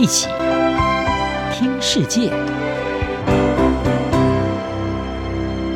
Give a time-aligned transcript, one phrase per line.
[0.00, 0.28] 一起
[1.52, 2.30] 听世界，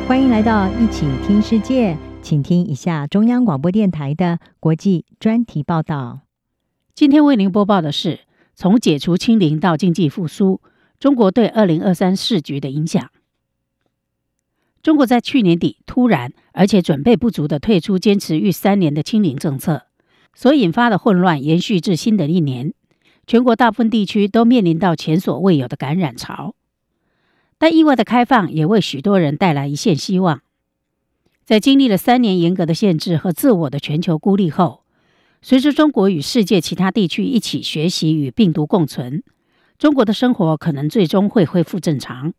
[0.07, 6.21] 欢迎来到一起听世界，请听一下中央广播电台的国际专题报道。
[6.95, 8.21] 今天为您播报的是：
[8.55, 10.61] 从解除清零到经济复苏，
[11.01, 13.09] 中国对二零二三市局的影响。
[14.81, 19.87] 中国在去年底突然而且准备不足的退出坚持逾三年的清零政策，
[20.33, 22.73] 所引发的混乱延续至新的一年。
[23.25, 26.55] 全国大部分地区都面临到前所未有的感染潮，
[27.57, 30.41] 但意外的开放也为许多人带来一线希望。
[31.45, 34.83] 在经历了三年严格的限制和自我的全球孤立后，
[35.41, 39.23] 随着中国与世界其他地区一起学习与病毒共存，
[39.77, 42.33] 中国的生活可能最终会恢复正常。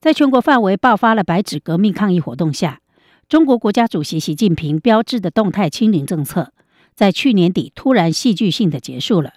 [0.00, 2.80] 在全国范围爆发了“白纸革命”抗议活动下，
[3.28, 6.52] 中国国家主席习近平标志的动态清零政策，
[6.94, 9.32] 在去年底突然戏剧性的结束了。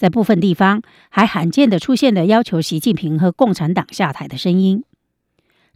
[0.00, 4.82] 在部分地方，还罕见地出现了要求习近平和共产党下台的声音。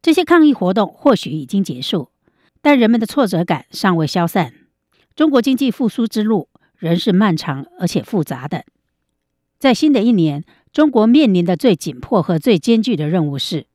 [0.01, 2.09] 这些抗议活动或许已经结束，
[2.63, 4.55] 但人们的挫折感尚未消散。
[5.15, 6.49] 中国经济复苏之路
[6.79, 8.65] 仍是漫长而且复杂的。
[9.59, 13.67] 在新的一年，中国面临的最紧迫和最艰巨的任务是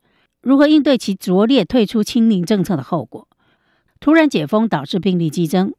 [0.42, 3.28] 如何应对其拙劣退出清零政策的后果。
[4.00, 5.76] 突然解封导致病例激增。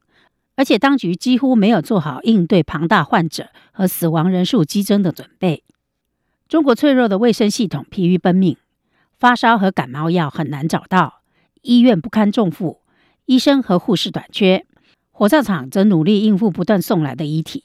[0.61, 5.65] 而且，当局几乎没有做好应对庞大患者和死亡人数激增的准备。
[6.51, 8.59] 中国脆弱的卫生系统疲于奔命，
[9.19, 11.23] 发烧和感冒药很难找到，
[11.63, 12.83] 医院不堪重负，
[13.25, 14.67] 医生和护士短缺，
[15.11, 17.65] 火葬场则努力应付不断送来的遗体。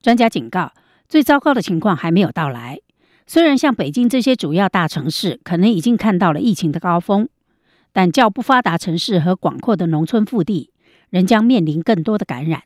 [0.00, 0.72] 专家警告，
[1.06, 2.80] 最糟糕的情况还没有到来。
[3.26, 7.28] 虽然像北京这些主要大城市可能已经看到了疫情的高峰，
[7.92, 10.70] 但较不发达城市和广阔的农村腹地，
[11.14, 12.64] 仍将面临更多的感染。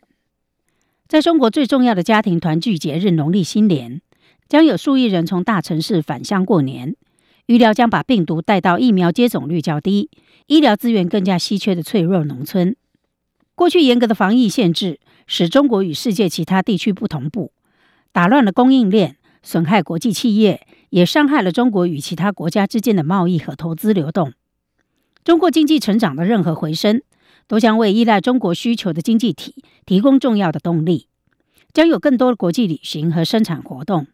[1.06, 4.00] 在中国最重要的家庭团聚节日农历新年，
[4.48, 6.96] 将有数亿人从大城市返乡过年，
[7.44, 10.08] 预料将把病毒带到疫苗接种率较低、
[10.46, 12.74] 医疗资源更加稀缺的脆弱农村。
[13.54, 17.52] 过去严格的防疫限制使中国与世界其他地区不同步，
[18.12, 24.32] 打乱了供应链，损害国际企业，也伤害了中国与其他国家之间的贸易和投资流动。
[25.22, 27.02] 中国经济成长的任何回升，
[27.48, 31.08] 都将为依赖中国需求的经济体提供重要的动力，
[31.72, 34.06] 将有更多的国际旅行和生产活动，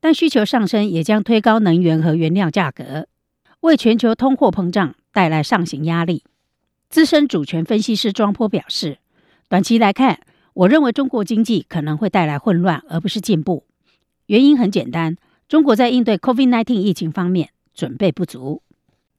[0.00, 3.08] 但需求上升也将推高能源和原料价格，
[3.60, 6.22] 为全球通货膨胀带来上行压力。
[6.88, 8.98] 资深主权分析师庄波表示，
[9.48, 10.20] 短期来看，
[10.54, 13.64] 我认为中国经济可能会带来混乱，而不是进步。
[14.26, 15.16] 原因很简单，
[15.48, 18.62] 中国在应对 COVID-19 疫情方面准备不足。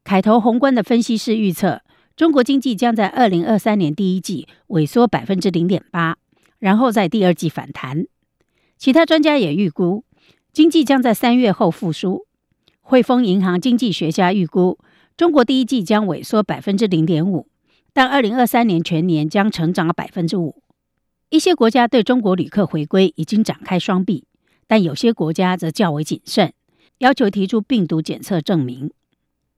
[0.06, 1.82] 凯投宏观的分析师预测。
[2.16, 6.18] 中国经济将在二零二三年第一季萎缩百分之零点八，
[6.60, 8.06] 然后在第二季反弹。
[8.78, 10.04] 其他专家也预估，
[10.52, 12.28] 经济将在三月后复苏。
[12.82, 14.78] 汇丰银行经济学家预估，
[15.18, 17.48] 中国第一季将萎缩百分之零点五，
[17.94, 20.62] 但二零二三年全年将成长百分之五。
[21.30, 24.26] 一些国家对中国旅客回归已经展开双臂，
[24.68, 26.54] 但有些国家则较为谨慎，
[27.00, 28.92] 要求提出病毒检测证明。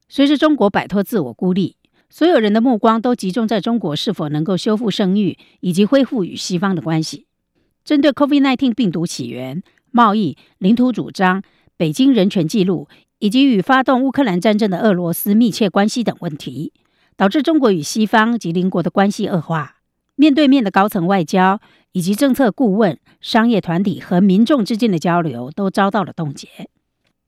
[0.08, 1.76] 随着中国摆脱自我孤立，
[2.18, 7.26] 所有人的目光都集中在中国是否能够修复声誉，以及恢复与西方的关系。
[7.84, 9.62] 针对 COVID-19 病毒起源、
[9.92, 11.44] 贸易、领土主张、
[11.76, 12.88] 北京人权记录，
[13.20, 16.72] 以及与发动乌克兰战争的俄罗斯密切关系等问题，
[17.18, 19.80] 导致中国与西方及邻国的关系恶化。
[20.16, 21.60] 面对面的高层外交，
[21.92, 26.48] 以及政策顾问、商业团体和民众之间的交流都遭到了冻结。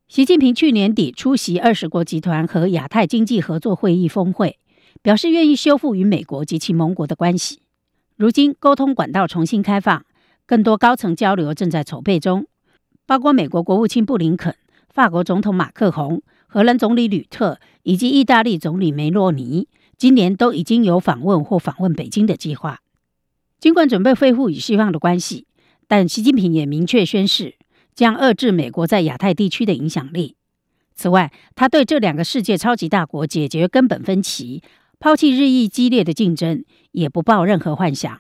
[0.07, 4.57] 习近平去年底出席二十国集团和亚太经济合作会议峰会。
[5.01, 7.61] 表示愿意修复与美国及其盟国的关系。
[8.15, 10.05] 如今沟通管道重新开放，
[10.45, 12.47] 更多高层交流正在筹备中，
[13.05, 14.55] 包括美国国务卿布林肯、
[14.89, 22.81] 法国总统马克宏、荷兰总理吕特以及意大利总理梅洛尼，今年都已经有访问或访问北京的计划。
[23.59, 25.45] 尽管准备恢复与西方的关系，
[25.87, 27.55] 但习近平也明确宣示
[27.93, 30.35] 将遏制美国在亚太地区的影响力。
[30.95, 34.63] 此外，他对这两个世界超级大国解决根本分歧。
[34.99, 38.19] 抛弃日益激烈的竞争，也不抱任何幻想。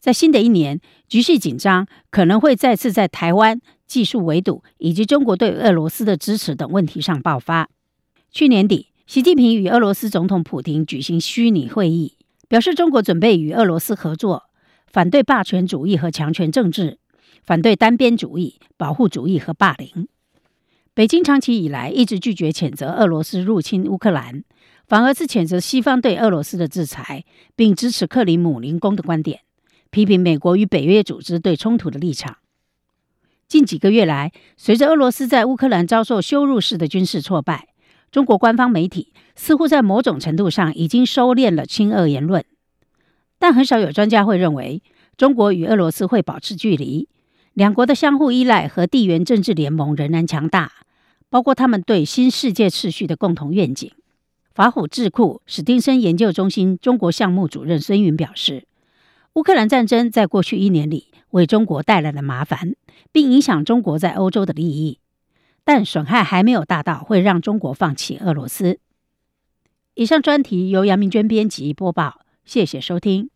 [0.00, 7.68] 在新的一年，局势紧张，可能会再次在台湾、技术围堵以及中国对俄罗斯的支持等问题上爆发。
[8.30, 12.16] 去年底，习近平与俄罗斯总统普京举行虚拟会议，
[12.48, 14.44] 表示中国准备与俄罗斯合作，
[14.86, 16.98] 反对霸权主义和强权政治，
[17.44, 20.08] 反对单边主义、保护主义和霸凌。
[20.94, 24.44] 北京长期以来一直拒绝谴责俄罗斯入侵乌克兰。
[24.84, 27.24] 反而是谴责西方对俄罗斯的制裁，
[27.56, 29.40] 并支持克里姆林宫的观点，
[29.90, 32.36] 批评美国与北约组织对冲突的立场。
[33.48, 37.68] 近几个月来，随着俄罗斯在乌克兰遭受羞辱式的军事挫败，
[38.10, 42.44] 中国官方媒体似乎在某种程度上已经收敛了亲俄言论。
[43.38, 44.82] 但很少有专家会认为，
[45.16, 47.08] 中国与俄罗斯会保持距离。
[47.54, 50.72] 两国的相互依赖和地缘政治联盟仍然强大，
[51.28, 53.90] 包括他们对新世界秩序的共同愿景。
[54.54, 58.66] 法虎智库史丁森研究中心中国项目主任孙云表示，
[59.34, 62.74] 乌克兰战争在过去一年里为中国带来了麻烦，
[63.12, 64.98] 并影响中国在欧洲的利益，
[65.64, 68.78] 但损害还没有大到会让中国放弃俄罗斯。
[69.94, 73.28] 以上专题由杨明娟编辑播报，谢谢收听。